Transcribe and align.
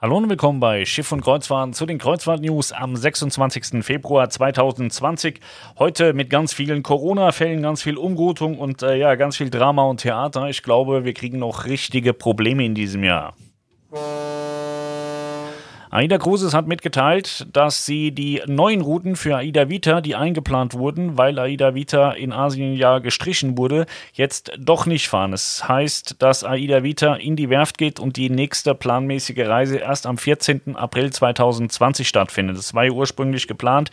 Hallo 0.00 0.16
und 0.16 0.28
willkommen 0.28 0.58
bei 0.58 0.84
Schiff 0.84 1.12
und 1.12 1.20
Kreuzfahrten 1.20 1.74
zu 1.74 1.86
den 1.86 1.98
Kreuzfahrt-News 1.98 2.72
am 2.72 2.96
26. 2.96 3.84
Februar 3.84 4.28
2020. 4.28 5.38
Heute 5.78 6.12
mit 6.12 6.28
ganz 6.28 6.52
vielen 6.52 6.82
Corona-Fällen, 6.82 7.62
ganz 7.62 7.82
viel 7.82 7.96
Umgutung 7.96 8.58
und 8.58 8.82
äh, 8.82 8.96
ja, 8.96 9.14
ganz 9.14 9.36
viel 9.36 9.48
Drama 9.48 9.84
und 9.84 10.00
Theater. 10.00 10.48
Ich 10.48 10.64
glaube, 10.64 11.04
wir 11.04 11.14
kriegen 11.14 11.38
noch 11.38 11.66
richtige 11.66 12.14
Probleme 12.14 12.64
in 12.64 12.74
diesem 12.74 13.04
Jahr. 13.04 13.34
AIDA 15.92 16.16
Cruises 16.16 16.54
hat 16.54 16.66
mitgeteilt, 16.66 17.46
dass 17.52 17.84
sie 17.84 18.12
die 18.12 18.40
neuen 18.46 18.80
Routen 18.80 19.14
für 19.14 19.36
AIDA 19.36 19.68
Vita, 19.68 20.00
die 20.00 20.16
eingeplant 20.16 20.72
wurden, 20.72 21.18
weil 21.18 21.38
AIDA 21.38 21.74
Vita 21.74 22.12
in 22.12 22.32
Asien 22.32 22.72
ja 22.72 22.98
gestrichen 22.98 23.58
wurde, 23.58 23.84
jetzt 24.14 24.52
doch 24.58 24.86
nicht 24.86 25.08
fahren. 25.08 25.34
Es 25.34 25.58
das 25.58 25.68
heißt, 25.68 26.16
dass 26.22 26.44
AIDA 26.44 26.82
Vita 26.82 27.16
in 27.16 27.36
die 27.36 27.50
Werft 27.50 27.76
geht 27.76 28.00
und 28.00 28.16
die 28.16 28.30
nächste 28.30 28.74
planmäßige 28.74 29.46
Reise 29.46 29.76
erst 29.76 30.06
am 30.06 30.16
14. 30.16 30.76
April 30.76 31.12
2020 31.12 32.08
stattfindet. 32.08 32.56
Das 32.56 32.72
war 32.72 32.86
ja 32.86 32.92
ursprünglich 32.92 33.46
geplant 33.46 33.90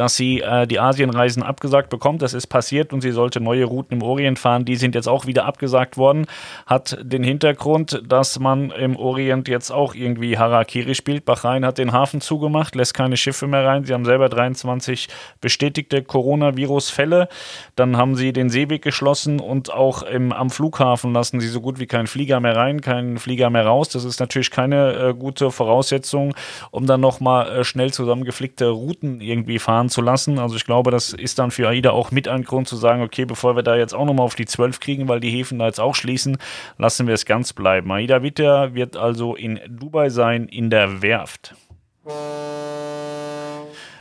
dass 0.00 0.16
sie 0.16 0.40
äh, 0.40 0.66
die 0.66 0.80
Asienreisen 0.80 1.42
abgesagt 1.42 1.90
bekommt. 1.90 2.22
Das 2.22 2.32
ist 2.32 2.46
passiert 2.46 2.94
und 2.94 3.02
sie 3.02 3.10
sollte 3.10 3.38
neue 3.38 3.66
Routen 3.66 3.98
im 3.98 4.02
Orient 4.02 4.38
fahren. 4.38 4.64
Die 4.64 4.76
sind 4.76 4.94
jetzt 4.94 5.08
auch 5.08 5.26
wieder 5.26 5.44
abgesagt 5.44 5.98
worden. 5.98 6.24
Hat 6.64 6.96
den 7.02 7.22
Hintergrund, 7.22 8.00
dass 8.08 8.38
man 8.38 8.70
im 8.70 8.96
Orient 8.96 9.46
jetzt 9.46 9.70
auch 9.70 9.94
irgendwie 9.94 10.38
Harakiri 10.38 10.94
spielt. 10.94 11.26
Bahrain 11.26 11.66
hat 11.66 11.76
den 11.76 11.92
Hafen 11.92 12.22
zugemacht, 12.22 12.74
lässt 12.76 12.94
keine 12.94 13.18
Schiffe 13.18 13.46
mehr 13.46 13.66
rein. 13.66 13.84
Sie 13.84 13.92
haben 13.92 14.06
selber 14.06 14.30
23 14.30 15.08
bestätigte 15.42 16.02
Coronavirus-Fälle. 16.02 17.28
Dann 17.76 17.98
haben 17.98 18.14
sie 18.16 18.32
den 18.32 18.48
Seeweg 18.48 18.80
geschlossen 18.80 19.38
und 19.38 19.70
auch 19.70 20.02
im, 20.02 20.32
am 20.32 20.48
Flughafen 20.48 21.12
lassen 21.12 21.40
sie 21.40 21.48
so 21.48 21.60
gut 21.60 21.78
wie 21.78 21.86
keinen 21.86 22.06
Flieger 22.06 22.40
mehr 22.40 22.56
rein, 22.56 22.80
keinen 22.80 23.18
Flieger 23.18 23.50
mehr 23.50 23.66
raus. 23.66 23.90
Das 23.90 24.06
ist 24.06 24.18
natürlich 24.18 24.50
keine 24.50 24.94
äh, 24.94 25.12
gute 25.12 25.50
Voraussetzung, 25.50 26.34
um 26.70 26.86
dann 26.86 27.02
nochmal 27.02 27.50
äh, 27.50 27.64
schnell 27.64 27.92
zusammengeflickte 27.92 28.70
Routen 28.70 29.20
irgendwie 29.20 29.58
fahren 29.58 29.89
zu 29.90 30.00
lassen. 30.00 30.38
Also 30.38 30.56
ich 30.56 30.64
glaube, 30.64 30.90
das 30.90 31.12
ist 31.12 31.38
dann 31.38 31.50
für 31.50 31.68
AIDA 31.68 31.90
auch 31.90 32.10
mit 32.10 32.28
ein 32.28 32.44
Grund 32.44 32.68
zu 32.68 32.76
sagen, 32.76 33.02
okay, 33.02 33.24
bevor 33.24 33.56
wir 33.56 33.62
da 33.62 33.76
jetzt 33.76 33.94
auch 33.94 34.04
nochmal 34.04 34.26
auf 34.26 34.34
die 34.34 34.46
12 34.46 34.80
kriegen, 34.80 35.08
weil 35.08 35.20
die 35.20 35.30
Häfen 35.30 35.58
da 35.58 35.66
jetzt 35.66 35.80
auch 35.80 35.94
schließen, 35.94 36.38
lassen 36.78 37.06
wir 37.06 37.14
es 37.14 37.26
ganz 37.26 37.52
bleiben. 37.52 37.90
AIDA 37.92 38.22
Witter 38.22 38.74
wird 38.74 38.96
also 38.96 39.34
in 39.34 39.60
Dubai 39.68 40.08
sein, 40.08 40.46
in 40.46 40.70
der 40.70 41.02
Werft. 41.02 41.54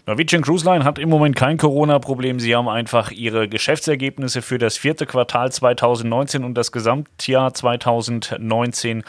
Norwegian 0.10 0.42
Cruise 0.42 0.66
Line 0.66 0.86
hat 0.86 0.98
im 0.98 1.10
Moment 1.10 1.36
kein 1.36 1.58
Corona-Problem. 1.58 2.40
Sie 2.40 2.56
haben 2.56 2.68
einfach 2.68 3.12
ihre 3.12 3.48
Geschäftsergebnisse 3.48 4.42
für 4.42 4.58
das 4.58 4.76
vierte 4.76 5.06
Quartal 5.06 5.52
2019 5.52 6.44
und 6.44 6.56
das 6.56 6.72
Gesamtjahr 6.72 7.54
2019 7.54 9.04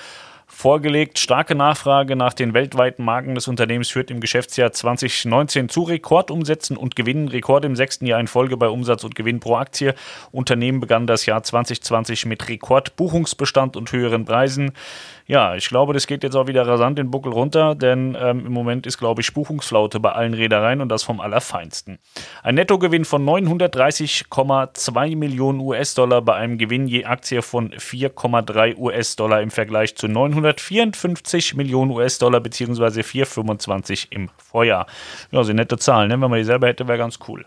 vorgelegt. 0.51 1.19
Starke 1.19 1.55
Nachfrage 1.55 2.17
nach 2.17 2.35
den 2.35 2.53
weltweiten 2.53 3.05
Marken 3.05 3.35
des 3.35 3.49
Unternehmens 3.49 3.89
führt 3.89 4.11
im 4.11 4.21
Geschäftsjahr 4.21 4.73
2019 4.73 5.69
zu 5.69 5.83
Rekordumsätzen 5.85 6.77
und 6.77 6.97
Gewinnen. 6.97 7.29
Rekord 7.29 7.65
im 7.65 7.77
sechsten 7.77 8.07
Jahr 8.07 8.21
in 8.21 8.27
Folge 8.27 8.57
bei 8.57 8.69
Umsatz 8.69 9.05
und 9.05 9.15
Gewinn 9.15 9.41
pro 9.41 9.57
Aktie. 9.57 9.95
Unternehmen 10.33 10.81
begann 10.81 11.07
das 11.07 11.25
Jahr 11.27 11.43
2020 11.43 12.27
mit 12.27 12.49
Rekordbuchungsbestand 12.49 13.77
und 13.77 13.93
höheren 13.93 14.25
Preisen. 14.25 14.73
Ja, 15.31 15.55
ich 15.55 15.69
glaube, 15.69 15.93
das 15.93 16.09
geht 16.09 16.25
jetzt 16.25 16.35
auch 16.35 16.49
wieder 16.49 16.67
rasant 16.67 16.99
den 16.99 17.13
Buckel 17.13 17.31
runter, 17.33 17.77
denn 17.77 18.17
ähm, 18.21 18.47
im 18.47 18.53
Moment 18.53 18.85
ist, 18.85 18.99
glaube 18.99 19.21
ich, 19.21 19.33
Buchungsflaute 19.33 20.01
bei 20.01 20.11
allen 20.11 20.35
Reedereien 20.35 20.81
und 20.81 20.89
das 20.89 21.05
vom 21.05 21.21
Allerfeinsten. 21.21 22.01
Ein 22.43 22.57
Nettogewinn 22.57 23.05
von 23.05 23.25
930,2 23.25 25.17
Millionen 25.17 25.61
US-Dollar 25.61 26.23
bei 26.23 26.35
einem 26.35 26.59
Gewinn 26.59 26.89
je 26.89 27.05
Aktie 27.05 27.43
von 27.43 27.71
4,3 27.71 28.77
US-Dollar 28.77 29.41
im 29.41 29.53
Vergleich 29.53 29.95
zu 29.95 30.09
954 30.43 31.55
Millionen 31.55 31.91
US-Dollar 31.91 32.41
bzw. 32.41 33.01
4,25 33.01 34.09
im 34.11 34.31
Vorjahr. 34.37 34.87
Ja, 35.31 35.45
sind 35.45 35.57
nette 35.57 35.79
Zahlen, 35.79 36.09
ne? 36.09 36.21
wenn 36.21 36.31
man 36.31 36.39
die 36.39 36.45
selber 36.45 36.69
hätte, 36.69 36.89
wäre 36.89 36.99
ganz 36.99 37.19
cool. 37.29 37.47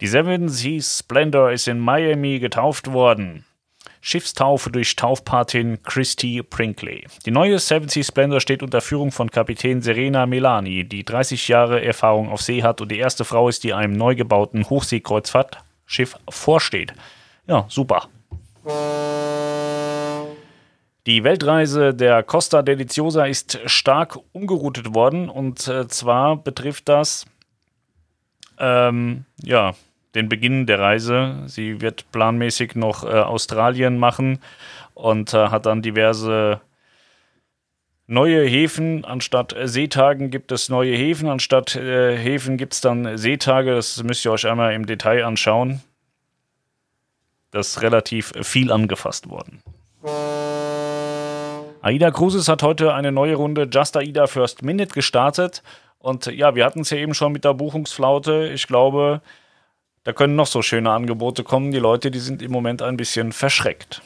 Die 0.00 0.06
Seven 0.06 0.48
Seas 0.48 1.00
Splendor 1.00 1.52
ist 1.52 1.68
in 1.68 1.78
Miami 1.78 2.38
getauft 2.38 2.92
worden. 2.92 3.44
Schiffstaufe 4.00 4.70
durch 4.70 4.96
Taufpatin 4.96 5.82
Christy 5.82 6.42
Brinkley. 6.42 7.06
Die 7.26 7.30
neue 7.30 7.58
Seven 7.58 7.88
Sea 7.88 8.02
Splendor 8.02 8.40
steht 8.40 8.62
unter 8.62 8.80
Führung 8.80 9.12
von 9.12 9.30
Kapitän 9.30 9.82
Serena 9.82 10.24
Melani, 10.24 10.84
die 10.84 11.04
30 11.04 11.48
Jahre 11.48 11.84
Erfahrung 11.84 12.30
auf 12.30 12.40
See 12.40 12.62
hat 12.62 12.80
und 12.80 12.90
die 12.90 12.98
erste 12.98 13.26
Frau 13.26 13.48
ist, 13.48 13.62
die 13.62 13.74
einem 13.74 13.92
neu 13.92 14.14
gebauten 14.14 14.70
Hochseekreuzfahrtschiff 14.70 16.16
vorsteht. 16.30 16.94
Ja, 17.46 17.66
super. 17.68 18.08
Die 21.10 21.24
Weltreise 21.24 21.92
der 21.92 22.22
Costa 22.22 22.62
Deliciosa 22.62 23.24
ist 23.24 23.58
stark 23.64 24.16
umgeroutet 24.30 24.94
worden 24.94 25.28
und 25.28 25.66
äh, 25.66 25.88
zwar 25.88 26.36
betrifft 26.36 26.88
das 26.88 27.26
ähm, 28.60 29.24
ja, 29.42 29.74
den 30.14 30.28
Beginn 30.28 30.66
der 30.66 30.78
Reise. 30.78 31.42
Sie 31.46 31.80
wird 31.80 32.08
planmäßig 32.12 32.76
noch 32.76 33.02
äh, 33.02 33.08
Australien 33.08 33.98
machen 33.98 34.38
und 34.94 35.34
äh, 35.34 35.48
hat 35.48 35.66
dann 35.66 35.82
diverse 35.82 36.60
neue 38.06 38.46
Häfen. 38.46 39.04
Anstatt 39.04 39.56
Seetagen 39.64 40.30
gibt 40.30 40.52
es 40.52 40.68
neue 40.68 40.94
Häfen. 40.94 41.28
Anstatt 41.28 41.74
äh, 41.74 42.16
Häfen 42.16 42.56
gibt 42.56 42.74
es 42.74 42.82
dann 42.82 43.18
Seetage. 43.18 43.74
Das 43.74 44.00
müsst 44.04 44.24
ihr 44.24 44.30
euch 44.30 44.46
einmal 44.46 44.74
im 44.74 44.86
Detail 44.86 45.24
anschauen. 45.24 45.80
Das 47.50 47.70
ist 47.70 47.82
relativ 47.82 48.32
viel 48.42 48.70
angefasst 48.70 49.28
worden. 49.28 49.60
AIDA 51.82 52.10
Cruises 52.10 52.48
hat 52.48 52.62
heute 52.62 52.92
eine 52.92 53.10
neue 53.10 53.36
Runde 53.36 53.66
Just 53.70 53.96
AIDA 53.96 54.26
First 54.26 54.62
Minute 54.62 54.92
gestartet. 54.92 55.62
Und 55.98 56.26
ja, 56.26 56.54
wir 56.54 56.64
hatten 56.64 56.80
es 56.80 56.90
ja 56.90 56.98
eben 56.98 57.14
schon 57.14 57.32
mit 57.32 57.44
der 57.44 57.54
Buchungsflaute. 57.54 58.50
Ich 58.54 58.66
glaube, 58.66 59.22
da 60.04 60.12
können 60.12 60.36
noch 60.36 60.46
so 60.46 60.60
schöne 60.60 60.90
Angebote 60.90 61.42
kommen. 61.42 61.72
Die 61.72 61.78
Leute, 61.78 62.10
die 62.10 62.18
sind 62.18 62.42
im 62.42 62.52
Moment 62.52 62.82
ein 62.82 62.98
bisschen 62.98 63.32
verschreckt. 63.32 64.02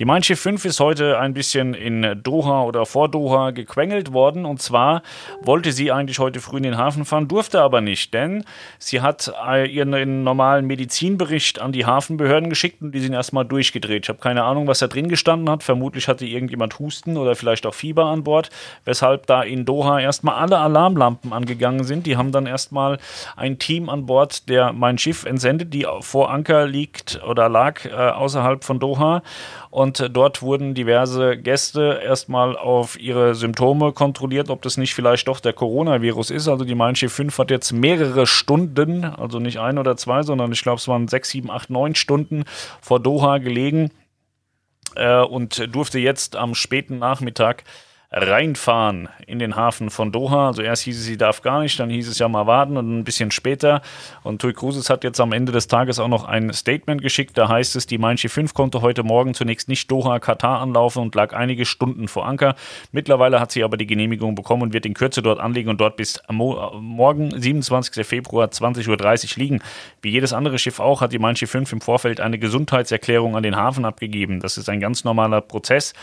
Die 0.00 0.06
Mein 0.06 0.22
Schiff 0.22 0.40
5 0.40 0.64
ist 0.64 0.80
heute 0.80 1.18
ein 1.18 1.34
bisschen 1.34 1.74
in 1.74 2.22
Doha 2.22 2.62
oder 2.62 2.86
vor 2.86 3.10
Doha 3.10 3.50
gequengelt 3.50 4.14
worden. 4.14 4.46
Und 4.46 4.62
zwar 4.62 5.02
wollte 5.42 5.72
sie 5.72 5.92
eigentlich 5.92 6.18
heute 6.18 6.40
früh 6.40 6.56
in 6.56 6.62
den 6.62 6.78
Hafen 6.78 7.04
fahren, 7.04 7.28
durfte 7.28 7.60
aber 7.60 7.82
nicht, 7.82 8.14
denn 8.14 8.46
sie 8.78 9.02
hat 9.02 9.30
äh, 9.46 9.70
ihren 9.70 10.24
normalen 10.24 10.66
Medizinbericht 10.66 11.60
an 11.60 11.72
die 11.72 11.84
Hafenbehörden 11.84 12.48
geschickt 12.48 12.80
und 12.80 12.92
die 12.92 13.00
sind 13.00 13.12
erstmal 13.12 13.44
durchgedreht. 13.44 14.06
Ich 14.06 14.08
habe 14.08 14.20
keine 14.20 14.44
Ahnung, 14.44 14.66
was 14.68 14.78
da 14.78 14.86
drin 14.86 15.10
gestanden 15.10 15.50
hat. 15.50 15.62
Vermutlich 15.62 16.08
hatte 16.08 16.24
irgendjemand 16.24 16.78
Husten 16.78 17.18
oder 17.18 17.34
vielleicht 17.34 17.66
auch 17.66 17.74
Fieber 17.74 18.06
an 18.06 18.24
Bord, 18.24 18.48
weshalb 18.86 19.26
da 19.26 19.42
in 19.42 19.66
Doha 19.66 20.00
erstmal 20.00 20.36
alle 20.36 20.60
Alarmlampen 20.60 21.34
angegangen 21.34 21.84
sind. 21.84 22.06
Die 22.06 22.16
haben 22.16 22.32
dann 22.32 22.46
erstmal 22.46 22.96
ein 23.36 23.58
Team 23.58 23.90
an 23.90 24.06
Bord 24.06 24.48
der 24.48 24.72
Mein 24.72 24.96
Schiff 24.96 25.26
entsendet, 25.26 25.74
die 25.74 25.86
vor 26.00 26.30
Anker 26.30 26.66
liegt 26.66 27.20
oder 27.28 27.50
lag 27.50 27.84
äh, 27.84 27.90
außerhalb 27.90 28.64
von 28.64 28.78
Doha 28.78 29.22
und 29.68 29.89
dort 29.98 30.42
wurden 30.42 30.74
diverse 30.74 31.36
Gäste 31.36 32.00
erstmal 32.02 32.56
auf 32.56 33.00
ihre 33.00 33.34
Symptome 33.34 33.92
kontrolliert, 33.92 34.50
ob 34.50 34.62
das 34.62 34.76
nicht 34.76 34.94
vielleicht 34.94 35.26
doch 35.28 35.40
der 35.40 35.52
Coronavirus 35.52 36.30
ist. 36.30 36.48
Also 36.48 36.64
die 36.64 36.74
Mein 36.74 36.96
Schiff 36.96 37.12
5 37.12 37.36
hat 37.38 37.50
jetzt 37.50 37.72
mehrere 37.72 38.26
Stunden, 38.26 39.04
also 39.04 39.38
nicht 39.40 39.58
ein 39.58 39.78
oder 39.78 39.96
zwei, 39.96 40.22
sondern 40.22 40.52
ich 40.52 40.62
glaube, 40.62 40.78
es 40.78 40.88
waren 40.88 41.08
sechs, 41.08 41.30
sieben, 41.30 41.50
acht, 41.50 41.70
neun 41.70 41.94
Stunden 41.94 42.44
vor 42.80 43.00
Doha 43.00 43.38
gelegen 43.38 43.90
äh, 44.96 45.22
und 45.22 45.74
durfte 45.74 45.98
jetzt 45.98 46.36
am 46.36 46.54
späten 46.54 46.98
Nachmittag 46.98 47.64
reinfahren 48.12 49.08
in 49.26 49.38
den 49.38 49.54
Hafen 49.54 49.88
von 49.88 50.10
Doha. 50.10 50.48
Also 50.48 50.62
erst 50.62 50.82
hieß 50.82 50.98
es, 50.98 51.04
sie 51.04 51.16
darf 51.16 51.42
gar 51.42 51.60
nicht, 51.60 51.78
dann 51.78 51.90
hieß 51.90 52.08
es 52.08 52.18
ja 52.18 52.28
mal 52.28 52.46
warten 52.46 52.76
und 52.76 52.98
ein 52.98 53.04
bisschen 53.04 53.30
später. 53.30 53.82
Und 54.24 54.40
Tui 54.40 54.52
Cruises 54.52 54.90
hat 54.90 55.04
jetzt 55.04 55.20
am 55.20 55.32
Ende 55.32 55.52
des 55.52 55.68
Tages 55.68 56.00
auch 56.00 56.08
noch 56.08 56.24
ein 56.24 56.52
Statement 56.52 57.02
geschickt. 57.02 57.38
Da 57.38 57.48
heißt 57.48 57.76
es, 57.76 57.86
die 57.86 57.98
Mein 57.98 58.18
Schiff 58.18 58.32
5 58.32 58.52
konnte 58.52 58.82
heute 58.82 59.04
Morgen 59.04 59.34
zunächst 59.34 59.68
nicht 59.68 59.88
Doha, 59.90 60.18
Katar 60.18 60.60
anlaufen 60.60 61.02
und 61.02 61.14
lag 61.14 61.34
einige 61.34 61.64
Stunden 61.64 62.08
vor 62.08 62.26
Anker. 62.26 62.56
Mittlerweile 62.90 63.38
hat 63.38 63.52
sie 63.52 63.62
aber 63.62 63.76
die 63.76 63.86
Genehmigung 63.86 64.34
bekommen 64.34 64.62
und 64.62 64.72
wird 64.72 64.86
in 64.86 64.94
Kürze 64.94 65.22
dort 65.22 65.38
anlegen 65.38 65.70
und 65.70 65.80
dort 65.80 65.96
bis 65.96 66.20
morgen, 66.28 67.30
27. 67.40 68.04
Februar, 68.04 68.48
20.30 68.48 68.88
Uhr 68.88 69.42
liegen. 69.42 69.62
Wie 70.02 70.10
jedes 70.10 70.32
andere 70.32 70.58
Schiff 70.58 70.80
auch, 70.80 71.00
hat 71.00 71.12
die 71.12 71.20
Mein 71.20 71.36
Schiff 71.36 71.50
5 71.50 71.74
im 71.74 71.80
Vorfeld 71.80 72.20
eine 72.20 72.40
Gesundheitserklärung 72.40 73.36
an 73.36 73.44
den 73.44 73.54
Hafen 73.54 73.84
abgegeben. 73.84 74.40
Das 74.40 74.58
ist 74.58 74.68
ein 74.68 74.80
ganz 74.80 75.04
normaler 75.04 75.40
Prozess. 75.40 75.94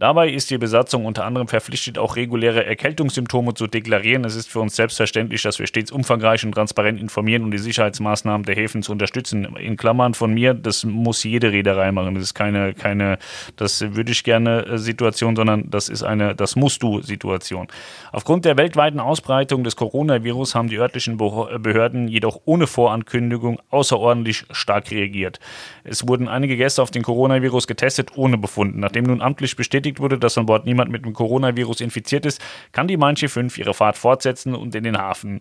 Dabei 0.00 0.30
ist 0.30 0.48
die 0.48 0.56
Besatzung 0.56 1.04
unter 1.04 1.26
anderem 1.26 1.46
verpflichtet, 1.46 1.98
auch 1.98 2.16
reguläre 2.16 2.64
Erkältungssymptome 2.64 3.52
zu 3.52 3.66
deklarieren. 3.66 4.24
Es 4.24 4.34
ist 4.34 4.48
für 4.48 4.60
uns 4.60 4.74
selbstverständlich, 4.74 5.42
dass 5.42 5.58
wir 5.58 5.66
stets 5.66 5.92
umfangreich 5.92 6.42
und 6.42 6.52
transparent 6.52 6.98
informieren 6.98 7.44
und 7.44 7.50
die 7.50 7.58
Sicherheitsmaßnahmen 7.58 8.46
der 8.46 8.54
Häfen 8.54 8.82
zu 8.82 8.92
unterstützen. 8.92 9.44
In 9.56 9.76
Klammern 9.76 10.14
von 10.14 10.32
mir, 10.32 10.54
das 10.54 10.84
muss 10.84 11.22
jede 11.22 11.52
Reederei 11.52 11.92
machen. 11.92 12.14
Das 12.14 12.24
ist 12.24 12.34
keine, 12.34 12.72
keine, 12.72 13.18
das 13.56 13.94
würde 13.94 14.12
ich 14.12 14.24
gerne 14.24 14.64
äh, 14.64 14.78
Situation, 14.78 15.36
sondern 15.36 15.68
das 15.68 15.90
ist 15.90 16.02
eine, 16.02 16.34
das 16.34 16.56
musst 16.56 16.82
du 16.82 17.02
Situation. 17.02 17.68
Aufgrund 18.10 18.46
der 18.46 18.56
weltweiten 18.56 19.00
Ausbreitung 19.00 19.64
des 19.64 19.76
Coronavirus 19.76 20.54
haben 20.54 20.70
die 20.70 20.78
örtlichen 20.78 21.18
Behörden 21.18 22.08
jedoch 22.08 22.40
ohne 22.46 22.66
Vorankündigung 22.66 23.60
außerordentlich 23.68 24.46
stark 24.50 24.90
reagiert. 24.90 25.40
Es 25.84 26.08
wurden 26.08 26.26
einige 26.26 26.56
Gäste 26.56 26.80
auf 26.80 26.90
den 26.90 27.02
Coronavirus 27.02 27.66
getestet, 27.66 28.12
ohne 28.16 28.38
Befunden. 28.38 28.80
Nachdem 28.80 29.04
nun 29.04 29.20
amtlich 29.20 29.56
bestätigt 29.56 29.89
wurde, 29.98 30.18
dass 30.18 30.38
an 30.38 30.46
Bord 30.46 30.66
niemand 30.66 30.90
mit 30.90 31.04
dem 31.04 31.14
Coronavirus 31.14 31.80
infiziert 31.80 32.26
ist, 32.26 32.40
kann 32.72 32.86
die 32.86 32.98
Schiff 33.16 33.32
5 33.32 33.58
ihre 33.58 33.74
Fahrt 33.74 33.98
fortsetzen 33.98 34.54
und 34.54 34.74
in 34.74 34.84
den 34.84 34.98
Hafen 34.98 35.40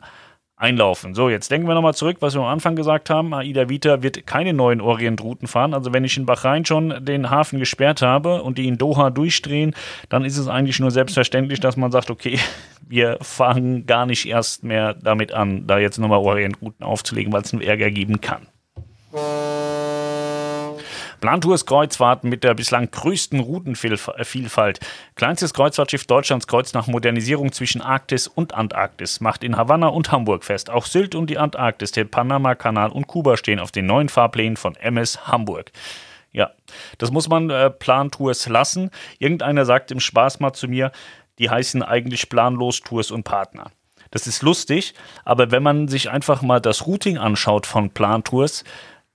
einlaufen. 0.59 1.15
So, 1.15 1.29
jetzt 1.29 1.49
denken 1.49 1.67
wir 1.67 1.73
nochmal 1.73 1.93
zurück, 1.93 2.17
was 2.19 2.35
wir 2.35 2.41
am 2.41 2.47
Anfang 2.47 2.75
gesagt 2.75 3.09
haben. 3.09 3.33
Aida 3.33 3.69
Vita 3.69 4.03
wird 4.03 4.27
keine 4.27 4.53
neuen 4.53 4.81
Orientrouten 4.81 5.47
fahren. 5.47 5.73
Also 5.73 5.93
wenn 5.93 6.03
ich 6.03 6.17
in 6.17 6.25
Bahrain 6.25 6.65
schon 6.65 7.03
den 7.03 7.29
Hafen 7.29 7.59
gesperrt 7.59 8.01
habe 8.01 8.43
und 8.43 8.57
die 8.57 8.67
in 8.67 8.77
Doha 8.77 9.09
durchdrehen, 9.09 9.73
dann 10.09 10.25
ist 10.25 10.37
es 10.37 10.47
eigentlich 10.47 10.79
nur 10.79 10.91
selbstverständlich, 10.91 11.61
dass 11.61 11.77
man 11.77 11.91
sagt, 11.91 12.11
okay, 12.11 12.37
wir 12.87 13.17
fangen 13.21 13.85
gar 13.85 14.05
nicht 14.05 14.27
erst 14.27 14.63
mehr 14.63 14.93
damit 14.93 15.31
an, 15.31 15.65
da 15.65 15.79
jetzt 15.79 15.97
nochmal 15.97 16.19
Orientrouten 16.19 16.85
aufzulegen, 16.85 17.31
weil 17.31 17.41
es 17.41 17.53
einen 17.53 17.61
Ärger 17.61 17.89
geben 17.89 18.19
kann. 18.19 18.47
Plantours 21.19 21.65
Kreuzfahrten 21.65 22.29
mit 22.29 22.43
der 22.43 22.53
bislang 22.53 22.89
größten 22.91 23.39
Routenvielfalt. 23.39 24.79
Kleinstes 25.15 25.53
Kreuzfahrtschiff 25.53 26.05
Deutschlands 26.05 26.47
kreuzt 26.47 26.73
nach 26.73 26.87
Modernisierung 26.87 27.51
zwischen 27.51 27.81
Arktis 27.81 28.27
und 28.27 28.53
Antarktis, 28.53 29.19
macht 29.19 29.43
in 29.43 29.57
Havanna 29.57 29.87
und 29.87 30.11
Hamburg 30.11 30.43
fest. 30.43 30.69
Auch 30.69 30.85
Sylt 30.85 31.15
und 31.15 31.29
die 31.29 31.37
Antarktis, 31.37 31.91
der 31.91 32.05
Panama-Kanal 32.05 32.91
und 32.91 33.07
Kuba 33.07 33.37
stehen 33.37 33.59
auf 33.59 33.71
den 33.71 33.85
neuen 33.85 34.09
Fahrplänen 34.09 34.57
von 34.57 34.75
MS 34.75 35.27
Hamburg. 35.27 35.71
Ja, 36.31 36.51
das 36.97 37.11
muss 37.11 37.27
man 37.27 37.49
äh, 37.49 37.69
Plantours 37.69 38.47
lassen. 38.47 38.91
Irgendeiner 39.17 39.65
sagt 39.65 39.91
im 39.91 39.99
Spaß 39.99 40.39
mal 40.39 40.53
zu 40.53 40.67
mir, 40.67 40.91
die 41.39 41.49
heißen 41.49 41.81
eigentlich 41.81 42.29
Planlos 42.29 42.81
Tours 42.81 43.11
und 43.11 43.23
Partner. 43.23 43.71
Das 44.11 44.27
ist 44.27 44.41
lustig, 44.41 44.93
aber 45.23 45.51
wenn 45.51 45.63
man 45.63 45.87
sich 45.87 46.09
einfach 46.09 46.41
mal 46.41 46.59
das 46.59 46.87
Routing 46.87 47.17
anschaut 47.17 47.65
von 47.65 47.91
Plantours, 47.91 48.63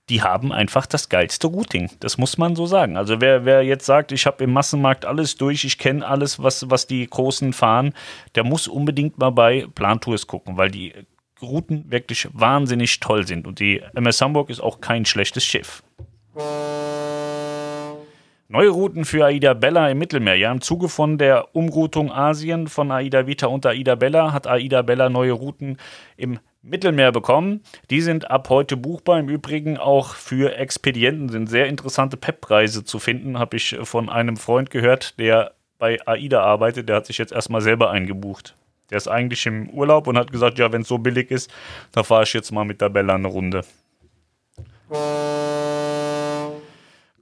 die 0.09 0.21
haben 0.21 0.51
einfach 0.51 0.85
das 0.85 1.09
geilste 1.09 1.47
Routing. 1.47 1.89
Das 1.99 2.17
muss 2.17 2.37
man 2.37 2.55
so 2.55 2.65
sagen. 2.65 2.95
Also 2.95 3.21
wer, 3.21 3.45
wer 3.45 3.63
jetzt 3.63 3.85
sagt, 3.85 4.11
ich 4.11 4.25
habe 4.25 4.43
im 4.43 4.53
Massenmarkt 4.53 5.05
alles 5.05 5.35
durch, 5.37 5.63
ich 5.63 5.77
kenne 5.77 6.05
alles, 6.05 6.41
was, 6.41 6.69
was 6.69 6.85
die 6.85 7.07
Großen 7.07 7.53
fahren, 7.53 7.93
der 8.35 8.43
muss 8.43 8.67
unbedingt 8.67 9.17
mal 9.17 9.31
bei 9.31 9.65
Plantours 9.73 10.27
gucken, 10.27 10.57
weil 10.57 10.69
die 10.69 10.93
Routen 11.41 11.91
wirklich 11.91 12.27
wahnsinnig 12.33 12.99
toll 12.99 13.25
sind. 13.25 13.47
Und 13.47 13.59
die 13.59 13.81
MS 13.95 14.21
Hamburg 14.21 14.49
ist 14.49 14.61
auch 14.61 14.79
kein 14.79 15.05
schlechtes 15.05 15.43
Schiff. 15.43 15.83
Neue 18.47 18.69
Routen 18.69 19.05
für 19.05 19.25
Aida 19.25 19.55
Bella 19.55 19.89
im 19.89 19.97
Mittelmeer. 19.97 20.35
Ja, 20.35 20.51
im 20.51 20.61
Zuge 20.61 20.87
von 20.87 21.17
der 21.17 21.55
Umroutung 21.55 22.11
Asien 22.11 22.67
von 22.67 22.91
Aida 22.91 23.25
Vita 23.25 23.47
und 23.47 23.65
Aida 23.65 23.95
Bella 23.95 24.33
hat 24.33 24.45
Aida 24.45 24.83
Bella 24.83 25.09
neue 25.09 25.31
Routen 25.31 25.77
im 26.15 26.39
Mittelmeer 26.65 27.11
bekommen. 27.11 27.61
Die 27.89 28.01
sind 28.01 28.31
ab 28.31 28.49
heute 28.49 28.75
buchbar. 28.75 29.19
Im 29.19 29.29
Übrigen 29.29 29.77
auch 29.77 30.15
für 30.15 30.57
Expedienten 30.57 31.29
sind 31.29 31.47
sehr 31.47 31.67
interessante 31.67 32.17
PEP-Preise 32.17 32.83
zu 32.83 32.99
finden. 32.99 33.37
Habe 33.37 33.57
ich 33.57 33.77
von 33.83 34.09
einem 34.09 34.35
Freund 34.35 34.71
gehört, 34.71 35.19
der 35.19 35.53
bei 35.77 35.99
AIDA 36.05 36.41
arbeitet. 36.41 36.89
Der 36.89 36.97
hat 36.97 37.05
sich 37.05 37.17
jetzt 37.17 37.31
erstmal 37.31 37.61
selber 37.61 37.91
eingebucht. 37.91 38.55
Der 38.89 38.97
ist 38.97 39.07
eigentlich 39.07 39.45
im 39.45 39.69
Urlaub 39.69 40.07
und 40.07 40.17
hat 40.17 40.31
gesagt, 40.31 40.57
ja, 40.57 40.71
wenn 40.71 40.81
es 40.81 40.87
so 40.87 40.97
billig 40.97 41.31
ist, 41.31 41.51
dann 41.91 42.03
fahre 42.03 42.23
ich 42.23 42.33
jetzt 42.33 42.51
mal 42.51 42.65
mit 42.65 42.81
der 42.81 42.89
Bella 42.89 43.15
eine 43.15 43.27
Runde. 43.27 43.63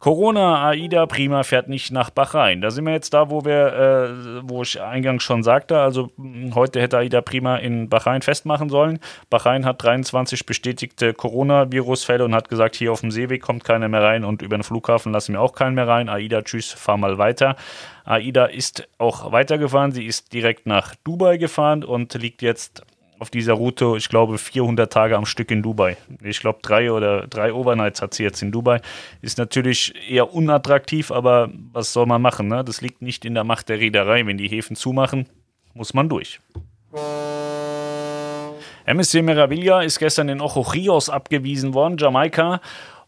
Corona, 0.03 0.67
AIDA, 0.67 1.05
prima, 1.05 1.43
fährt 1.43 1.69
nicht 1.69 1.89
nach 1.93 2.09
Bahrain. 2.09 2.59
Da 2.59 2.71
sind 2.71 2.83
wir 2.83 2.91
jetzt 2.91 3.13
da, 3.13 3.29
wo 3.29 3.45
wir, 3.45 3.67
äh, 3.73 4.41
wo 4.43 4.61
ich 4.61 4.81
eingangs 4.81 5.23
schon 5.23 5.43
sagte, 5.43 5.79
also 5.79 6.09
hm, 6.17 6.53
heute 6.55 6.81
hätte 6.81 6.97
AIDA 6.97 7.21
prima 7.21 7.55
in 7.55 7.87
Bahrain 7.87 8.21
festmachen 8.21 8.67
sollen. 8.67 8.99
Bahrain 9.29 9.63
hat 9.63 9.81
23 9.81 10.45
bestätigte 10.45 11.13
Coronavirus-Fälle 11.13 12.25
und 12.25 12.35
hat 12.35 12.49
gesagt, 12.49 12.75
hier 12.75 12.91
auf 12.91 12.99
dem 12.99 13.11
Seeweg 13.11 13.41
kommt 13.41 13.63
keiner 13.63 13.87
mehr 13.87 14.03
rein 14.03 14.25
und 14.25 14.41
über 14.41 14.57
den 14.57 14.63
Flughafen 14.63 15.13
lassen 15.13 15.35
wir 15.35 15.39
auch 15.39 15.53
keinen 15.53 15.75
mehr 15.75 15.87
rein. 15.87 16.09
AIDA, 16.09 16.41
tschüss, 16.41 16.73
fahr 16.73 16.97
mal 16.97 17.17
weiter. 17.17 17.55
AIDA 18.03 18.47
ist 18.47 18.89
auch 18.97 19.31
weitergefahren. 19.31 19.93
Sie 19.93 20.05
ist 20.05 20.33
direkt 20.33 20.67
nach 20.67 20.95
Dubai 21.05 21.37
gefahren 21.37 21.85
und 21.85 22.13
liegt 22.15 22.41
jetzt 22.41 22.83
auf 23.23 23.29
dieser 23.29 23.53
Route, 23.53 23.95
ich 23.95 24.09
glaube, 24.09 24.37
400 24.37 24.91
Tage 24.91 25.15
am 25.15 25.25
Stück 25.25 25.49
in 25.49 25.61
Dubai. 25.63 25.95
Ich 26.21 26.41
glaube, 26.41 26.59
drei 26.61 26.91
oder 26.91 27.25
drei 27.25 27.53
Overnights 27.53 28.01
hat 28.01 28.13
sie 28.13 28.23
jetzt 28.23 28.41
in 28.41 28.51
Dubai. 28.51 28.81
Ist 29.21 29.37
natürlich 29.37 29.93
eher 30.09 30.33
unattraktiv, 30.33 31.09
aber 31.09 31.49
was 31.71 31.93
soll 31.93 32.05
man 32.05 32.21
machen? 32.21 32.49
Ne? 32.49 32.65
Das 32.65 32.81
liegt 32.81 33.01
nicht 33.01 33.23
in 33.23 33.33
der 33.33 33.45
Macht 33.45 33.69
der 33.69 33.79
Reederei. 33.79 34.25
Wenn 34.25 34.37
die 34.37 34.49
Häfen 34.49 34.75
zumachen, 34.75 35.29
muss 35.73 35.93
man 35.93 36.09
durch. 36.09 36.41
MSC 38.85 39.21
Meraviglia 39.21 39.81
ist 39.83 39.99
gestern 39.99 40.27
in 40.27 40.41
Ojo 40.41 40.59
Rios 40.59 41.09
abgewiesen 41.09 41.73
worden, 41.73 41.97
Jamaika. 41.97 42.59